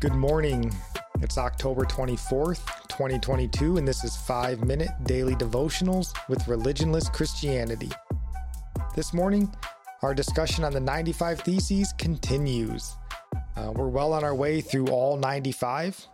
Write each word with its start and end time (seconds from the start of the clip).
Good 0.00 0.14
morning. 0.14 0.74
It's 1.20 1.36
October 1.36 1.84
24th, 1.84 2.64
2022, 2.88 3.76
and 3.76 3.86
this 3.86 4.02
is 4.02 4.16
5 4.16 4.64
Minute 4.64 4.88
Daily 5.04 5.34
Devotionals 5.34 6.14
with 6.26 6.38
Religionless 6.44 7.12
Christianity. 7.12 7.90
This 8.96 9.12
morning, 9.12 9.54
our 10.00 10.14
discussion 10.14 10.64
on 10.64 10.72
the 10.72 10.80
95 10.80 11.42
Theses 11.42 11.92
continues. 11.98 12.96
Uh, 13.58 13.72
we're 13.74 13.88
well 13.88 14.14
on 14.14 14.24
our 14.24 14.34
way 14.34 14.62
through 14.62 14.86
all 14.86 15.18
95. 15.18 16.08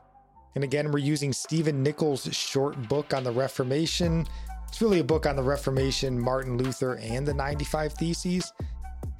And 0.56 0.64
again, 0.64 0.90
we're 0.90 0.98
using 0.98 1.32
Stephen 1.32 1.84
Nichols' 1.84 2.28
short 2.34 2.88
book 2.88 3.14
on 3.14 3.22
the 3.22 3.30
Reformation. 3.30 4.26
It's 4.66 4.82
really 4.82 4.98
a 4.98 5.04
book 5.04 5.26
on 5.26 5.36
the 5.36 5.44
Reformation, 5.44 6.18
Martin 6.18 6.58
Luther, 6.58 6.96
and 6.96 7.24
the 7.24 7.34
95 7.34 7.92
Theses. 7.92 8.52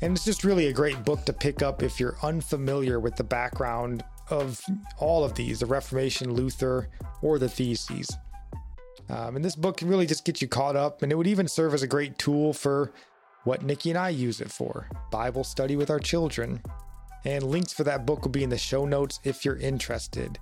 And 0.00 0.16
it's 0.16 0.24
just 0.24 0.42
really 0.42 0.66
a 0.66 0.72
great 0.72 1.04
book 1.04 1.24
to 1.26 1.32
pick 1.32 1.62
up 1.62 1.84
if 1.84 2.00
you're 2.00 2.16
unfamiliar 2.24 2.98
with 2.98 3.14
the 3.14 3.22
background 3.22 4.02
of 4.30 4.60
all 4.98 5.24
of 5.24 5.34
these 5.34 5.60
the 5.60 5.66
Reformation, 5.66 6.32
Luther, 6.32 6.88
or 7.22 7.38
the 7.38 7.48
Theses. 7.48 8.08
Um, 9.08 9.36
and 9.36 9.44
this 9.44 9.56
book 9.56 9.78
can 9.78 9.88
really 9.88 10.06
just 10.06 10.24
get 10.24 10.42
you 10.42 10.48
caught 10.48 10.76
up, 10.76 11.02
and 11.02 11.12
it 11.12 11.14
would 11.14 11.26
even 11.26 11.46
serve 11.46 11.74
as 11.74 11.82
a 11.82 11.86
great 11.86 12.18
tool 12.18 12.52
for 12.52 12.92
what 13.44 13.62
Nikki 13.62 13.90
and 13.90 13.98
I 13.98 14.08
use 14.08 14.40
it 14.40 14.50
for 14.50 14.88
Bible 15.12 15.44
study 15.44 15.76
with 15.76 15.90
our 15.90 16.00
children. 16.00 16.60
And 17.24 17.44
links 17.44 17.72
for 17.72 17.84
that 17.84 18.06
book 18.06 18.22
will 18.22 18.30
be 18.30 18.44
in 18.44 18.50
the 18.50 18.58
show 18.58 18.84
notes 18.84 19.20
if 19.24 19.44
you're 19.44 19.56
interested. 19.56 20.38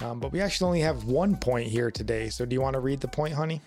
Um, 0.00 0.20
but 0.20 0.32
we 0.32 0.40
actually 0.40 0.66
only 0.66 0.80
have 0.80 1.04
one 1.04 1.36
point 1.36 1.68
here 1.68 1.90
today. 1.90 2.28
So 2.28 2.44
do 2.44 2.54
you 2.54 2.60
want 2.60 2.74
to 2.74 2.80
read 2.80 3.00
the 3.00 3.08
point, 3.08 3.34
honey? 3.34 3.60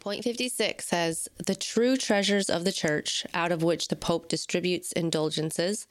Point 0.00 0.24
56 0.24 0.84
says, 0.84 1.28
The 1.46 1.54
true 1.54 1.96
treasures 1.96 2.50
of 2.50 2.64
the 2.64 2.72
church, 2.72 3.24
out 3.34 3.52
of 3.52 3.62
which 3.62 3.88
the 3.88 3.96
Pope 3.96 4.28
distributes 4.28 4.90
indulgences, 4.92 5.86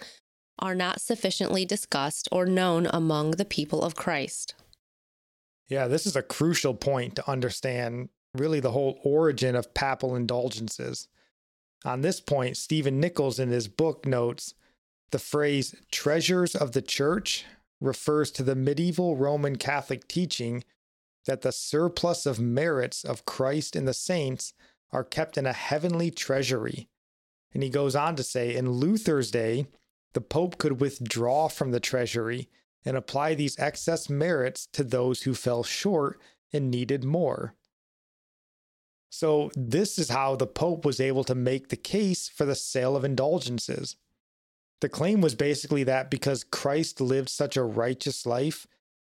are 0.62 0.76
not 0.76 1.02
sufficiently 1.02 1.66
discussed 1.66 2.28
or 2.32 2.46
known 2.46 2.88
among 2.94 3.32
the 3.32 3.46
people 3.46 3.82
of 3.82 3.96
Christ. 3.96 4.56
Yeah, 5.68 5.88
this 5.88 6.06
is 6.06 6.16
a 6.16 6.22
crucial 6.22 6.74
point 6.74 7.16
to 7.16 7.30
understand 7.30 8.10
really 8.34 8.60
the 8.60 8.72
whole 8.72 9.00
origin 9.04 9.56
of 9.56 9.74
papal 9.74 10.16
indulgences. 10.16 11.08
On 11.84 12.02
this 12.02 12.20
point, 12.20 12.58
Stephen 12.58 13.00
Nichols 13.00 13.40
in 13.40 13.50
his 13.50 13.68
book 13.68 14.06
notes 14.06 14.54
the 15.12 15.20
phrase 15.20 15.76
treasures 15.92 16.56
of 16.56 16.72
the 16.72 16.82
church 16.82 17.46
refers 17.80 18.32
to 18.32 18.44
the 18.44 18.56
medieval 18.56 19.18
Roman 19.18 19.58
Catholic 19.58 20.08
teaching 20.08 20.64
that 21.26 21.42
the 21.42 21.52
surplus 21.52 22.26
of 22.26 22.40
merits 22.40 23.04
of 23.04 23.26
Christ 23.26 23.76
and 23.76 23.88
the 23.88 23.94
saints 23.94 24.54
are 24.92 25.04
kept 25.04 25.38
in 25.38 25.46
a 25.46 25.54
heavenly 25.54 26.12
treasury. 26.12 26.90
And 27.54 27.64
he 27.64 27.70
goes 27.70 27.96
on 27.96 28.16
to 28.16 28.24
say 28.24 28.56
in 28.56 28.72
Luther's 28.72 29.32
day, 29.32 29.68
the 30.14 30.22
Pope 30.22 30.58
could 30.58 30.82
withdraw 30.82 31.48
from 31.48 31.72
the 31.72 31.80
treasury 31.80 32.50
and 32.84 32.98
apply 32.98 33.36
these 33.36 33.60
excess 33.60 34.10
merits 34.10 34.68
to 34.74 34.84
those 34.84 35.24
who 35.24 35.34
fell 35.34 35.64
short 35.64 36.20
and 36.52 36.70
needed 36.70 37.04
more. 37.04 37.56
So, 39.10 39.52
this 39.56 40.00
is 40.00 40.10
how 40.10 40.36
the 40.36 40.48
Pope 40.48 40.86
was 40.86 41.00
able 41.00 41.24
to 41.26 41.36
make 41.36 41.68
the 41.68 41.76
case 41.76 42.30
for 42.30 42.46
the 42.46 42.56
sale 42.56 42.96
of 42.96 43.04
indulgences. 43.04 43.98
The 44.80 44.90
claim 44.90 45.22
was 45.22 45.36
basically 45.36 45.84
that 45.84 46.10
because 46.10 46.44
Christ 46.44 47.02
lived 47.02 47.30
such 47.30 47.58
a 47.58 47.64
righteous 47.64 48.26
life, 48.26 48.66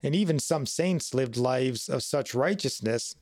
and 0.02 0.14
even 0.14 0.38
some 0.38 0.66
saints 0.66 1.14
lived 1.14 1.36
lives 1.36 1.88
of 1.88 2.04
such 2.04 2.34
righteousness, 2.34 3.16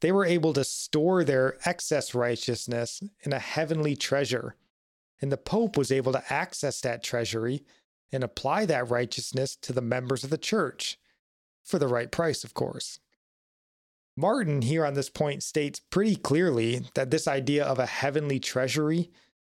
they 0.00 0.12
were 0.12 0.26
able 0.26 0.52
to 0.52 0.64
store 0.64 1.24
their 1.24 1.56
excess 1.64 2.14
righteousness 2.14 3.02
in 3.22 3.32
a 3.32 3.38
heavenly 3.38 3.96
treasure 3.96 4.54
and 5.20 5.32
the 5.32 5.36
Pope 5.36 5.76
was 5.76 5.92
able 5.92 6.12
to 6.12 6.32
access 6.32 6.80
that 6.80 7.02
treasury 7.02 7.64
and 8.12 8.24
apply 8.24 8.66
that 8.66 8.88
righteousness 8.88 9.56
to 9.56 9.72
the 9.72 9.82
members 9.82 10.24
of 10.24 10.30
the 10.30 10.38
church, 10.38 10.98
for 11.64 11.78
the 11.78 11.88
right 11.88 12.10
price, 12.10 12.44
of 12.44 12.54
course. 12.54 13.00
Martin, 14.16 14.62
here 14.62 14.84
on 14.84 14.94
this 14.94 15.10
point, 15.10 15.42
states 15.42 15.80
pretty 15.90 16.16
clearly 16.16 16.86
that 16.94 17.10
this 17.10 17.28
idea 17.28 17.64
of 17.64 17.78
a 17.78 17.86
heavenly 17.86 18.40
treasury 18.40 19.10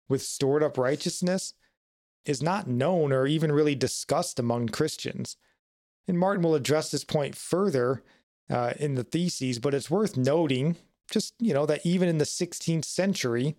with 0.08 0.22
stored 0.22 0.62
up 0.62 0.78
righteousness 0.78 1.54
is 2.24 2.42
not 2.42 2.66
known 2.66 3.12
or 3.12 3.26
even 3.26 3.52
really 3.52 3.74
discussed 3.74 4.38
among 4.38 4.68
Christians. 4.68 5.36
And 6.08 6.18
Martin 6.18 6.42
will 6.42 6.54
address 6.54 6.90
this 6.90 7.04
point 7.04 7.34
further 7.34 8.02
uh, 8.48 8.72
in 8.78 8.94
the 8.94 9.04
theses, 9.04 9.58
but 9.58 9.74
it's 9.74 9.90
worth 9.90 10.16
noting 10.16 10.76
just, 11.10 11.34
you 11.38 11.52
know, 11.52 11.66
that 11.66 11.84
even 11.84 12.08
in 12.08 12.18
the 12.18 12.24
16th 12.24 12.84
century, 12.84 13.56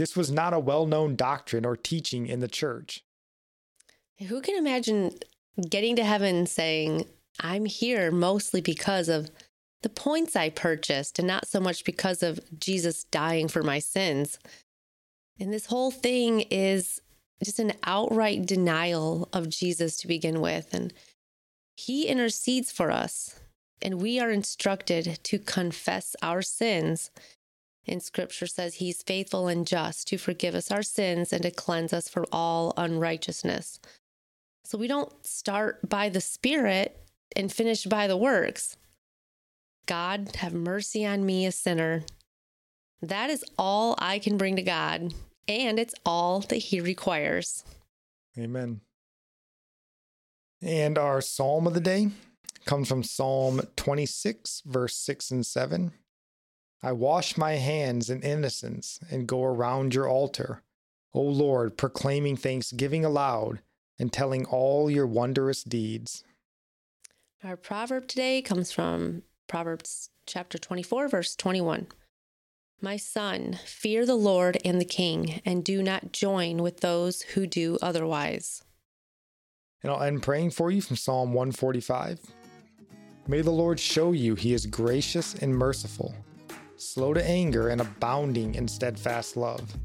this 0.00 0.16
was 0.16 0.30
not 0.30 0.54
a 0.54 0.58
well 0.58 0.86
known 0.86 1.14
doctrine 1.14 1.66
or 1.66 1.76
teaching 1.76 2.26
in 2.26 2.40
the 2.40 2.48
church. 2.48 3.04
Who 4.28 4.40
can 4.40 4.56
imagine 4.56 5.18
getting 5.68 5.94
to 5.96 6.04
heaven 6.04 6.46
saying, 6.46 7.04
I'm 7.38 7.66
here 7.66 8.10
mostly 8.10 8.62
because 8.62 9.10
of 9.10 9.30
the 9.82 9.90
points 9.90 10.36
I 10.36 10.48
purchased 10.48 11.18
and 11.18 11.28
not 11.28 11.46
so 11.46 11.60
much 11.60 11.84
because 11.84 12.22
of 12.22 12.40
Jesus 12.58 13.04
dying 13.04 13.46
for 13.46 13.62
my 13.62 13.78
sins? 13.78 14.38
And 15.38 15.52
this 15.52 15.66
whole 15.66 15.90
thing 15.90 16.46
is 16.50 17.02
just 17.44 17.58
an 17.58 17.72
outright 17.84 18.46
denial 18.46 19.28
of 19.34 19.50
Jesus 19.50 19.98
to 19.98 20.06
begin 20.08 20.40
with. 20.40 20.72
And 20.72 20.94
he 21.76 22.06
intercedes 22.06 22.72
for 22.72 22.90
us, 22.90 23.38
and 23.82 24.00
we 24.00 24.18
are 24.18 24.30
instructed 24.30 25.18
to 25.24 25.38
confess 25.38 26.16
our 26.22 26.40
sins 26.40 27.10
in 27.90 28.00
scripture 28.00 28.46
says 28.46 28.76
he's 28.76 29.02
faithful 29.02 29.48
and 29.48 29.66
just 29.66 30.06
to 30.08 30.16
forgive 30.16 30.54
us 30.54 30.70
our 30.70 30.82
sins 30.82 31.32
and 31.32 31.42
to 31.42 31.50
cleanse 31.50 31.92
us 31.92 32.08
from 32.08 32.24
all 32.30 32.72
unrighteousness. 32.76 33.80
So 34.64 34.78
we 34.78 34.86
don't 34.86 35.12
start 35.26 35.88
by 35.88 36.08
the 36.08 36.20
Spirit 36.20 36.96
and 37.34 37.52
finish 37.52 37.84
by 37.86 38.06
the 38.06 38.16
works. 38.16 38.76
God, 39.86 40.36
have 40.36 40.54
mercy 40.54 41.04
on 41.04 41.26
me, 41.26 41.44
a 41.46 41.52
sinner. 41.52 42.04
That 43.02 43.30
is 43.30 43.44
all 43.58 43.96
I 43.98 44.20
can 44.20 44.36
bring 44.36 44.54
to 44.56 44.62
God, 44.62 45.12
and 45.48 45.80
it's 45.80 45.94
all 46.06 46.40
that 46.40 46.56
He 46.56 46.80
requires. 46.80 47.64
Amen. 48.38 48.80
And 50.62 50.98
our 50.98 51.20
psalm 51.20 51.66
of 51.66 51.74
the 51.74 51.80
day 51.80 52.10
comes 52.64 52.88
from 52.88 53.02
Psalm 53.02 53.62
26, 53.74 54.62
verse 54.66 54.94
6 54.94 55.30
and 55.32 55.44
7. 55.44 55.92
I 56.82 56.92
wash 56.92 57.36
my 57.36 57.52
hands 57.52 58.08
in 58.08 58.22
innocence 58.22 59.00
and 59.10 59.26
go 59.26 59.44
around 59.44 59.94
your 59.94 60.08
altar, 60.08 60.62
O 61.12 61.20
Lord, 61.20 61.76
proclaiming 61.76 62.36
thanksgiving 62.38 63.04
aloud 63.04 63.60
and 63.98 64.10
telling 64.10 64.46
all 64.46 64.90
your 64.90 65.06
wondrous 65.06 65.62
deeds. 65.62 66.24
Our 67.44 67.56
proverb 67.56 68.08
today 68.08 68.40
comes 68.40 68.72
from 68.72 69.22
Proverbs 69.46 70.08
chapter 70.24 70.56
24, 70.56 71.08
verse 71.08 71.36
21. 71.36 71.88
My 72.80 72.96
son, 72.96 73.58
fear 73.66 74.06
the 74.06 74.14
Lord 74.14 74.56
and 74.64 74.80
the 74.80 74.86
king, 74.86 75.42
and 75.44 75.62
do 75.62 75.82
not 75.82 76.12
join 76.12 76.62
with 76.62 76.80
those 76.80 77.20
who 77.22 77.46
do 77.46 77.76
otherwise. 77.82 78.64
And 79.82 79.92
I'll 79.92 80.02
end 80.02 80.22
praying 80.22 80.52
for 80.52 80.70
you 80.70 80.80
from 80.80 80.96
Psalm 80.96 81.34
145. 81.34 82.20
May 83.26 83.42
the 83.42 83.50
Lord 83.50 83.78
show 83.78 84.12
you 84.12 84.34
he 84.34 84.54
is 84.54 84.64
gracious 84.64 85.34
and 85.34 85.54
merciful 85.54 86.14
slow 86.80 87.12
to 87.12 87.22
anger, 87.24 87.68
and 87.68 87.80
abounding 87.80 88.54
in 88.54 88.66
steadfast 88.66 89.36
love. 89.36 89.76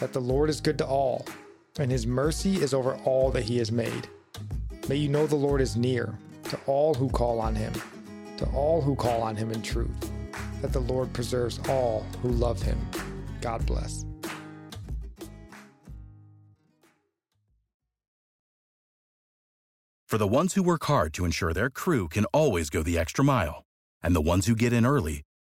That 0.00 0.12
the 0.12 0.20
Lord 0.20 0.48
is 0.48 0.60
good 0.60 0.78
to 0.78 0.86
all, 0.86 1.26
and 1.78 1.90
his 1.90 2.06
mercy 2.06 2.56
is 2.62 2.72
over 2.72 2.94
all 3.04 3.30
that 3.32 3.42
he 3.44 3.58
has 3.58 3.72
made. 3.72 4.08
May 4.88 4.96
you 4.96 5.08
know 5.08 5.26
the 5.26 5.36
Lord 5.36 5.60
is 5.60 5.76
near 5.76 6.16
to 6.44 6.58
all 6.66 6.94
who 6.94 7.08
call 7.08 7.40
on 7.40 7.54
him, 7.54 7.72
to 8.36 8.46
all 8.50 8.80
who 8.80 8.94
call 8.94 9.22
on 9.22 9.36
him 9.36 9.50
in 9.50 9.62
truth. 9.62 10.12
That 10.62 10.72
the 10.72 10.80
Lord 10.80 11.12
preserves 11.12 11.60
all 11.68 12.06
who 12.22 12.28
love 12.28 12.62
him. 12.62 12.78
God 13.40 13.66
bless. 13.66 14.04
For 20.06 20.18
the 20.18 20.26
ones 20.26 20.54
who 20.54 20.62
work 20.62 20.84
hard 20.84 21.12
to 21.14 21.26
ensure 21.26 21.52
their 21.52 21.68
crew 21.68 22.08
can 22.08 22.24
always 22.26 22.70
go 22.70 22.82
the 22.82 22.96
extra 22.96 23.24
mile, 23.24 23.64
and 24.02 24.16
the 24.16 24.22
ones 24.22 24.46
who 24.46 24.54
get 24.54 24.72
in 24.72 24.86
early 24.86 25.22